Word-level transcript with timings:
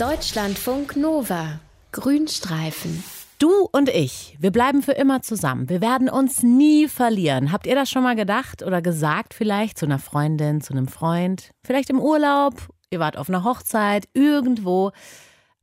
Deutschlandfunk 0.00 0.96
Nova. 0.96 1.60
Grünstreifen. 1.92 3.04
Du 3.38 3.68
und 3.70 3.90
ich, 3.90 4.34
wir 4.40 4.50
bleiben 4.50 4.80
für 4.82 4.92
immer 4.92 5.20
zusammen. 5.20 5.68
Wir 5.68 5.82
werden 5.82 6.08
uns 6.08 6.42
nie 6.42 6.88
verlieren. 6.88 7.52
Habt 7.52 7.66
ihr 7.66 7.74
das 7.74 7.90
schon 7.90 8.02
mal 8.02 8.16
gedacht 8.16 8.62
oder 8.62 8.80
gesagt 8.80 9.34
vielleicht 9.34 9.78
zu 9.78 9.84
einer 9.84 9.98
Freundin, 9.98 10.62
zu 10.62 10.72
einem 10.72 10.88
Freund? 10.88 11.50
Vielleicht 11.62 11.90
im 11.90 12.00
Urlaub? 12.00 12.54
Ihr 12.88 12.98
wart 12.98 13.18
auf 13.18 13.28
einer 13.28 13.44
Hochzeit, 13.44 14.08
irgendwo. 14.14 14.92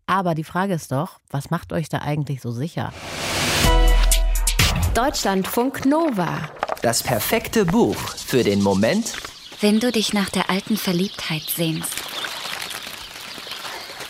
Aber 0.05 0.35
die 0.35 0.43
Frage 0.43 0.75
ist 0.75 0.91
doch, 0.91 1.17
was 1.31 1.49
macht 1.49 1.73
euch 1.73 1.89
da 1.89 2.03
eigentlich 2.03 2.39
so 2.39 2.51
sicher? 2.51 2.93
Deutschlandfunk 4.93 5.83
Nova. 5.83 6.47
Das 6.83 7.01
perfekte 7.01 7.65
Buch 7.65 7.97
für 7.97 8.43
den 8.43 8.61
Moment, 8.61 9.13
wenn 9.61 9.79
du 9.79 9.91
dich 9.91 10.13
nach 10.13 10.29
der 10.29 10.51
alten 10.51 10.77
Verliebtheit 10.77 11.41
sehnst. 11.41 12.06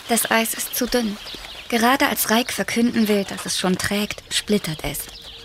Das 0.08 0.30
Eis 0.30 0.54
ist 0.54 0.74
zu 0.74 0.86
dünn. 0.86 1.18
Gerade 1.68 2.06
als 2.06 2.30
Reik 2.30 2.50
verkünden 2.50 3.08
will, 3.08 3.24
dass 3.28 3.44
es 3.44 3.58
schon 3.58 3.76
trägt, 3.76 4.22
splittert 4.30 4.78
es. 4.82 5.00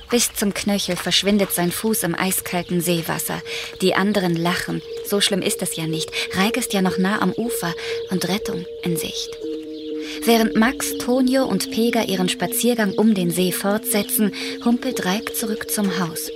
Bis 0.10 0.34
zum 0.34 0.54
Knöchel 0.54 0.96
verschwindet 0.96 1.52
sein 1.52 1.72
Fuß 1.72 2.04
im 2.04 2.16
eiskalten 2.16 2.80
Seewasser. 2.80 3.42
Die 3.82 3.94
anderen 3.94 4.38
lachen. 4.38 4.82
So 5.06 5.20
schlimm 5.20 5.42
ist 5.42 5.62
es 5.62 5.76
ja 5.76 5.86
nicht. 5.86 6.12
Reik 6.34 6.56
ist 6.56 6.72
ja 6.72 6.82
noch 6.82 6.98
nah 6.98 7.22
am 7.22 7.34
Ufer 7.34 7.74
und 8.10 8.28
Rettung 8.30 8.66
in 8.84 8.96
Sicht. 8.96 9.30
Während 10.24 10.56
Max, 10.56 10.98
Tonio 10.98 11.44
und 11.44 11.70
Pega 11.72 12.04
ihren 12.04 12.30
Spaziergang 12.30 12.94
um 12.94 13.14
den 13.14 13.32
See 13.32 13.52
fortsetzen, 13.52 14.34
humpelt 14.64 15.04
Reik 15.04 15.36
zurück 15.36 15.72
zum 15.72 16.00
Haus. 16.00 16.30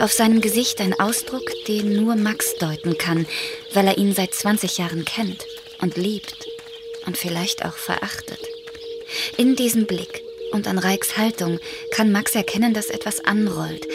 Auf 0.00 0.12
seinem 0.12 0.40
Gesicht 0.40 0.80
ein 0.80 0.98
Ausdruck, 0.98 1.48
den 1.68 1.94
nur 2.02 2.16
Max 2.16 2.56
deuten 2.56 2.98
kann, 2.98 3.26
weil 3.72 3.86
er 3.86 3.98
ihn 3.98 4.14
seit 4.14 4.34
20 4.34 4.78
Jahren 4.78 5.04
kennt 5.04 5.44
und 5.80 5.96
liebt 5.96 6.51
und 7.06 7.16
vielleicht 7.16 7.64
auch 7.64 7.76
verachtet. 7.76 8.40
In 9.36 9.56
diesem 9.56 9.86
Blick 9.86 10.22
und 10.52 10.66
an 10.66 10.78
Reiks 10.78 11.16
Haltung 11.16 11.58
kann 11.90 12.12
Max 12.12 12.34
erkennen, 12.34 12.74
dass 12.74 12.90
etwas 12.90 13.24
anrollt. 13.24 13.86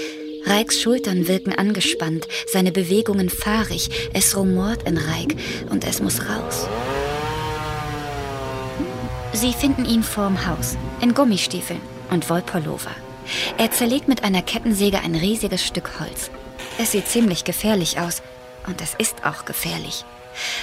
Reiks 0.46 0.82
Schultern 0.82 1.28
wirken 1.28 1.54
angespannt, 1.54 2.28
seine 2.48 2.72
Bewegungen 2.72 3.30
fahrig, 3.30 3.90
es 4.14 4.36
rumort 4.38 4.88
in 4.88 4.98
Reik 4.98 5.36
und 5.70 5.86
es 5.86 6.02
muss 6.02 6.22
raus. 6.22 6.68
Sie 9.34 9.54
finden 9.54 9.86
ihn 9.86 10.04
vorm 10.04 10.48
Haus, 10.48 10.78
in 11.02 11.14
Gummistiefeln 11.14 11.82
und 12.10 12.30
Wollpullover. 12.30 12.92
Er 13.58 13.72
zerlegt 13.72 14.08
mit 14.08 14.24
einer 14.24 14.42
Kettensäge 14.42 15.00
ein 15.00 15.16
riesiges 15.16 15.64
Stück 15.66 16.00
Holz. 16.00 16.32
Es 16.80 16.94
sieht 16.94 17.08
ziemlich 17.08 17.44
gefährlich 17.44 18.00
aus 18.00 18.22
und 18.68 18.82
es 18.82 18.94
ist 18.98 19.26
auch 19.26 19.46
gefährlich. 19.46 20.06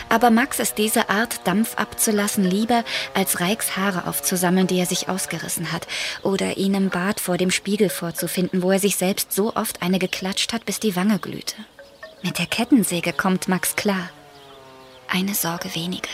Aber 0.09 0.31
Max 0.31 0.59
ist 0.59 0.79
diese 0.79 1.09
Art, 1.09 1.47
Dampf 1.47 1.77
abzulassen, 1.77 2.45
lieber, 2.45 2.85
als 3.15 3.41
Reiks 3.41 3.77
Haare 3.77 4.07
aufzusammeln, 4.07 4.67
die 4.67 4.79
er 4.79 4.87
sich 4.87 5.09
ausgerissen 5.09 5.73
hat, 5.73 5.87
oder 6.23 6.57
ihn 6.57 6.75
im 6.75 6.91
Bad 6.91 7.21
vor 7.21 7.37
dem 7.37 7.51
Spiegel 7.51 7.89
vorzufinden, 7.89 8.63
wo 8.63 8.71
er 8.71 8.79
sich 8.79 8.97
selbst 8.97 9.33
so 9.33 9.55
oft 9.55 9.83
eine 9.83 9.99
geklatscht 9.99 10.53
hat, 10.53 10.65
bis 10.65 10.81
die 10.81 10.97
Wange 10.97 11.19
glühte. 11.19 11.57
Mit 12.23 12.39
der 12.39 12.47
Kettensäge 12.47 13.13
kommt 13.13 13.49
Max 13.49 13.77
klar. 13.77 14.11
Eine 15.09 15.35
Sorge 15.35 15.75
weniger. 15.75 16.09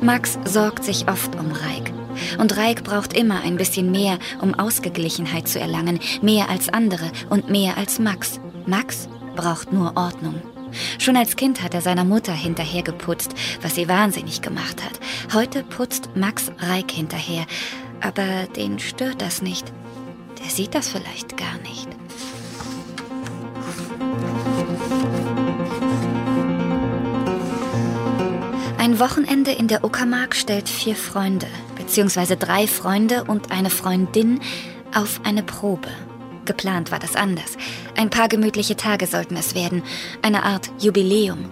Max 0.00 0.38
sorgt 0.44 0.84
sich 0.84 1.08
oft 1.08 1.34
um 1.34 1.50
Reik. 1.52 1.92
Und 2.38 2.56
Reik 2.56 2.84
braucht 2.84 3.14
immer 3.14 3.42
ein 3.42 3.56
bisschen 3.56 3.90
mehr, 3.90 4.18
um 4.40 4.54
Ausgeglichenheit 4.54 5.48
zu 5.48 5.58
erlangen, 5.58 6.00
mehr 6.22 6.50
als 6.50 6.68
andere 6.68 7.10
und 7.30 7.48
mehr 7.50 7.78
als 7.78 7.98
Max. 7.98 8.40
Max 8.66 9.08
braucht 9.36 9.72
nur 9.72 9.96
Ordnung. 9.96 10.42
Schon 10.98 11.16
als 11.16 11.36
Kind 11.36 11.62
hat 11.62 11.74
er 11.74 11.80
seiner 11.80 12.04
Mutter 12.04 12.32
hinterher 12.32 12.82
geputzt, 12.82 13.34
was 13.62 13.74
sie 13.74 13.88
wahnsinnig 13.88 14.42
gemacht 14.42 14.82
hat. 14.84 15.00
Heute 15.34 15.62
putzt 15.62 16.10
Max 16.14 16.50
Reik 16.58 16.90
hinterher, 16.90 17.46
aber 18.00 18.46
den 18.56 18.78
stört 18.78 19.22
das 19.22 19.42
nicht. 19.42 19.72
Der 20.42 20.50
sieht 20.50 20.74
das 20.74 20.88
vielleicht 20.88 21.36
gar 21.36 21.58
nicht. 21.68 21.88
Ein 28.78 28.98
Wochenende 28.98 29.52
in 29.52 29.68
der 29.68 29.84
Uckermark 29.84 30.34
stellt 30.34 30.68
vier 30.68 30.96
Freunde, 30.96 31.46
beziehungsweise 31.76 32.36
drei 32.36 32.66
Freunde 32.66 33.24
und 33.24 33.52
eine 33.52 33.70
Freundin 33.70 34.40
auf 34.94 35.20
eine 35.22 35.42
Probe. 35.42 35.90
Geplant 36.50 36.90
war 36.90 36.98
das 36.98 37.14
anders. 37.14 37.56
Ein 37.96 38.10
paar 38.10 38.28
gemütliche 38.28 38.74
Tage 38.74 39.06
sollten 39.06 39.36
es 39.36 39.54
werden, 39.54 39.84
eine 40.20 40.42
Art 40.42 40.68
Jubiläum. 40.80 41.48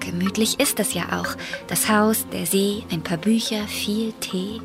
Gemütlich 0.00 0.58
ist 0.58 0.80
es 0.80 0.92
ja 0.92 1.20
auch. 1.20 1.36
Das 1.68 1.88
Haus, 1.88 2.26
der 2.32 2.44
See, 2.44 2.82
ein 2.90 3.04
paar 3.04 3.16
Bücher, 3.16 3.68
viel 3.68 4.12
Tee. 4.14 4.60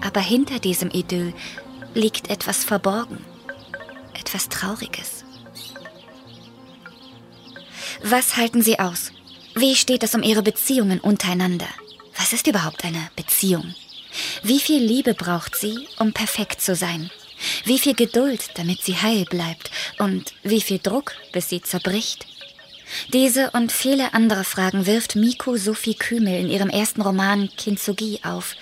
Aber 0.00 0.20
hinter 0.20 0.60
diesem 0.60 0.90
Idyll 0.92 1.34
liegt 1.92 2.30
etwas 2.30 2.64
verborgen. 2.64 3.18
Etwas 4.16 4.48
Trauriges. 4.48 5.24
Was 8.04 8.36
halten 8.36 8.62
Sie 8.62 8.78
aus? 8.78 9.10
Wie 9.56 9.74
steht 9.74 10.04
es 10.04 10.14
um 10.14 10.22
Ihre 10.22 10.44
Beziehungen 10.44 11.00
untereinander? 11.00 11.68
Was 12.16 12.32
ist 12.32 12.46
überhaupt 12.46 12.84
eine 12.84 13.10
Beziehung? 13.16 13.74
Wie 14.44 14.60
viel 14.60 14.84
Liebe 14.84 15.14
braucht 15.14 15.56
sie, 15.56 15.88
um 15.98 16.12
perfekt 16.12 16.60
zu 16.60 16.76
sein? 16.76 17.10
Wie 17.64 17.78
viel 17.78 17.94
Geduld, 17.94 18.50
damit 18.56 18.82
sie 18.82 18.96
heil 18.96 19.24
bleibt 19.24 19.70
und 19.98 20.34
wie 20.42 20.60
viel 20.60 20.78
Druck, 20.78 21.14
bis 21.32 21.48
sie 21.48 21.62
zerbricht? 21.62 22.26
Diese 23.12 23.50
und 23.52 23.72
viele 23.72 24.12
andere 24.12 24.44
Fragen 24.44 24.86
wirft 24.86 25.16
Miku 25.16 25.56
Sophie 25.56 25.94
Kümel 25.94 26.40
in 26.40 26.50
ihrem 26.50 26.68
ersten 26.68 27.00
Roman 27.00 27.48
Kintsugi 27.56 28.20
auf. 28.22 28.54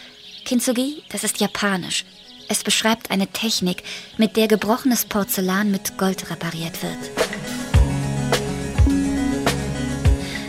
Kintsugi, 0.44 1.02
das 1.10 1.24
ist 1.24 1.40
japanisch. 1.40 2.04
Es 2.48 2.62
beschreibt 2.62 3.10
eine 3.10 3.26
Technik, 3.26 3.82
mit 4.18 4.36
der 4.36 4.46
gebrochenes 4.46 5.04
Porzellan 5.04 5.70
mit 5.70 5.98
Gold 5.98 6.30
repariert 6.30 6.78
wird. 6.82 7.10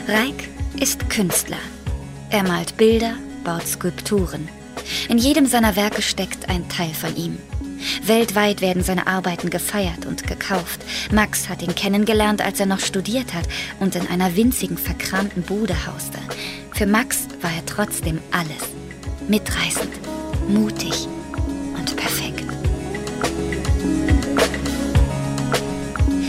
Reik 0.08 0.50
ist 0.80 1.10
Künstler. 1.10 1.60
Er 2.30 2.44
malt 2.44 2.78
Bilder, 2.78 3.16
baut 3.44 3.68
Skulpturen. 3.68 4.48
In 5.10 5.18
jedem 5.18 5.48
seiner 5.48 5.76
Werke 5.76 6.02
steckt 6.02 6.50
ein 6.50 6.68
Teil 6.70 6.94
von 6.94 7.16
ihm. 7.16 7.38
Weltweit 8.04 8.62
werden 8.62 8.84
seine 8.84 9.08
Arbeiten 9.08 9.50
gefeiert 9.50 10.06
und 10.06 10.28
gekauft. 10.28 10.82
Max 11.12 11.50
hat 11.50 11.62
ihn 11.62 11.76
kennengelernt, 11.76 12.42
als 12.42 12.60
er 12.60 12.66
noch 12.66 12.80
studiert 12.80 13.34
hat 13.34 13.48
und 13.80 13.96
in 13.96 14.08
einer 14.08 14.36
winzigen, 14.36 14.78
verkramten 14.78 15.44
Bude 15.44 15.76
hauste. 15.88 16.20
Für 16.72 16.86
Max 16.86 17.28
war 17.42 17.52
er 17.52 17.66
trotzdem 17.66 18.20
alles. 18.32 18.70
Mitreißend, 19.28 19.92
mutig 20.48 21.08
und 21.78 21.96
perfekt. 21.96 22.46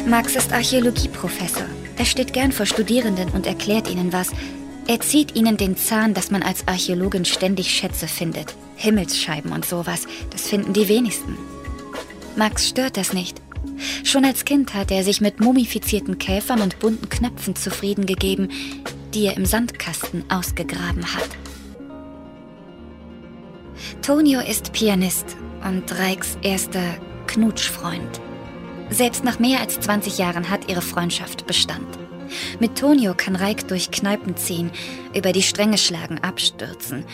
Max 0.06 0.36
ist 0.36 0.53
Archäologieprofessor. 0.53 1.66
Er 1.97 2.04
steht 2.04 2.32
gern 2.32 2.53
vor 2.53 2.66
Studierenden 2.66 3.31
und 3.31 3.47
erklärt 3.47 3.88
ihnen 3.88 4.12
was. 4.12 4.31
Er 4.87 5.00
zieht 5.00 5.34
ihnen 5.34 5.56
den 5.56 5.77
Zahn, 5.77 6.12
dass 6.12 6.31
man 6.31 6.43
als 6.43 6.69
Archäologin 6.69 7.25
ständig 7.25 7.71
Schätze 7.71 8.06
findet. 8.06 8.55
Himmelsscheiben 8.77 9.53
und 9.53 9.65
sowas, 9.65 10.06
das 10.31 10.43
finden 10.43 10.75
die 10.75 10.89
wenigsten. 10.89 11.39
Max 12.37 12.69
stört 12.69 12.97
das 12.97 13.12
nicht. 13.12 13.41
Schon 14.05 14.25
als 14.25 14.45
Kind 14.45 14.75
hat 14.75 14.91
er 14.91 15.03
sich 15.03 15.21
mit 15.21 15.41
mumifizierten 15.41 16.19
Käfern 16.19 16.61
und 16.61 16.78
bunten 16.81 17.09
Knöpfen 17.09 17.56
zufrieden 17.56 18.05
gegeben, 18.05 18.50
die 19.15 19.27
er 19.27 19.37
im 19.37 19.47
Sandkasten 19.47 20.25
ausgegraben 20.31 21.15
hat. 21.15 21.28
Tonio 24.03 24.41
ist 24.41 24.72
Pianist 24.72 25.37
und 25.66 25.91
Reiks 25.99 26.37
erster 26.43 26.99
Knutschfreund. 27.27 28.21
Selbst 28.91 29.25
nach 29.25 29.39
mehr 29.39 29.61
als 29.61 29.81
20 29.81 30.19
Jahren 30.19 30.51
hat 30.51 30.69
ihre 30.69 30.83
Freundschaft 30.83 31.47
Bestand. 31.47 32.03
Mit 32.61 32.78
Tonio 32.78 33.15
kann 33.17 33.37
Reik 33.37 33.69
durch 33.69 33.91
Kneipen 33.91 34.37
ziehen, 34.37 34.71
über 35.15 35.33
die 35.33 35.43
Stränge 35.43 35.78
schlagen, 35.78 36.19
abstürzen. 36.22 37.04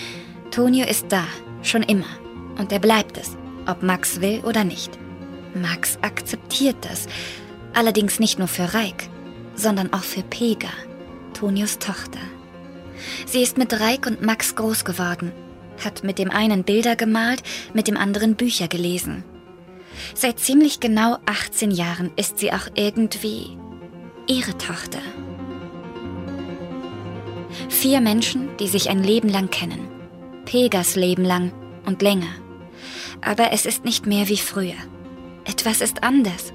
Tonio 0.50 0.86
ist 0.86 1.06
da, 1.08 1.24
Schon 1.62 1.82
immer. 1.82 2.06
Und 2.58 2.72
er 2.72 2.78
bleibt 2.78 3.18
es, 3.18 3.36
ob 3.66 3.82
Max 3.82 4.20
will 4.20 4.40
oder 4.40 4.64
nicht. 4.64 4.98
Max 5.54 5.98
akzeptiert 6.02 6.76
das. 6.82 7.06
Allerdings 7.74 8.18
nicht 8.18 8.38
nur 8.38 8.48
für 8.48 8.74
Reik, 8.74 9.08
sondern 9.54 9.92
auch 9.92 10.02
für 10.02 10.22
Pega, 10.22 10.68
Tonios 11.34 11.78
Tochter. 11.78 12.20
Sie 13.26 13.42
ist 13.42 13.58
mit 13.58 13.78
Reik 13.78 14.06
und 14.06 14.22
Max 14.22 14.54
groß 14.56 14.84
geworden, 14.84 15.32
hat 15.84 16.04
mit 16.04 16.18
dem 16.18 16.30
einen 16.30 16.64
Bilder 16.64 16.96
gemalt, 16.96 17.42
mit 17.72 17.88
dem 17.88 17.96
anderen 17.96 18.36
Bücher 18.36 18.68
gelesen. 18.68 19.24
Seit 20.14 20.38
ziemlich 20.38 20.80
genau 20.80 21.18
18 21.26 21.70
Jahren 21.70 22.10
ist 22.16 22.38
sie 22.38 22.52
auch 22.52 22.68
irgendwie 22.74 23.56
ihre 24.26 24.56
Tochter. 24.58 25.00
Vier 27.68 28.00
Menschen, 28.00 28.48
die 28.58 28.68
sich 28.68 28.90
ein 28.90 29.02
Leben 29.02 29.28
lang 29.28 29.50
kennen. 29.50 29.88
Pegas 30.44 30.96
Leben 30.96 31.24
lang 31.24 31.52
und 31.86 32.02
länger. 32.02 32.34
Aber 33.20 33.52
es 33.52 33.66
ist 33.66 33.84
nicht 33.84 34.06
mehr 34.06 34.28
wie 34.28 34.36
früher. 34.36 34.74
Etwas 35.44 35.80
ist 35.80 36.02
anders. 36.02 36.52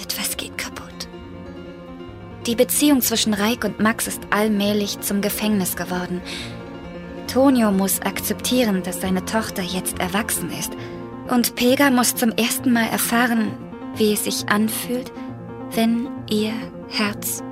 Etwas 0.00 0.36
geht 0.36 0.56
kaputt. 0.58 1.08
Die 2.46 2.54
Beziehung 2.54 3.00
zwischen 3.00 3.34
Reik 3.34 3.64
und 3.64 3.80
Max 3.80 4.06
ist 4.06 4.22
allmählich 4.30 5.00
zum 5.00 5.20
Gefängnis 5.20 5.76
geworden. 5.76 6.20
Tonio 7.26 7.70
muss 7.70 8.00
akzeptieren, 8.00 8.82
dass 8.82 9.00
seine 9.00 9.24
Tochter 9.24 9.62
jetzt 9.62 9.98
erwachsen 9.98 10.50
ist. 10.50 10.72
Und 11.28 11.56
Pega 11.56 11.90
muss 11.90 12.14
zum 12.14 12.30
ersten 12.32 12.72
Mal 12.72 12.88
erfahren, 12.88 13.52
wie 13.96 14.14
es 14.14 14.24
sich 14.24 14.48
anfühlt, 14.48 15.12
wenn 15.74 16.08
ihr 16.30 16.52
Herz 16.88 17.42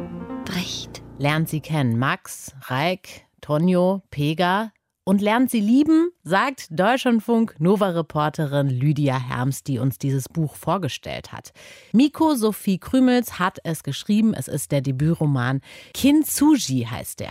bricht. 0.44 1.02
Lernt 1.18 1.48
sie 1.48 1.60
kennen. 1.60 1.98
Max, 1.98 2.54
Reik, 2.62 3.26
Tonio, 3.40 4.02
Pega, 4.10 4.72
und 5.04 5.20
lernt 5.20 5.50
sie 5.50 5.60
lieben, 5.60 6.10
sagt 6.24 6.66
Deutschlandfunk 6.70 7.54
Nova-Reporterin 7.60 8.68
Lydia 8.68 9.18
Herms, 9.18 9.62
die 9.62 9.78
uns 9.78 9.98
dieses 9.98 10.28
Buch 10.28 10.56
vorgestellt 10.56 11.32
hat. 11.32 11.52
Miko 11.92 12.34
Sophie 12.34 12.78
Krümels 12.78 13.38
hat 13.38 13.58
es 13.62 13.84
geschrieben. 13.84 14.34
Es 14.34 14.48
ist 14.48 14.72
der 14.72 14.80
Debütroman 14.80 15.60
Kintsugi 15.94 16.88
heißt 16.90 17.20
der. 17.20 17.30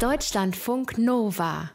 Deutschlandfunk 0.00 0.98
Nova 0.98 1.70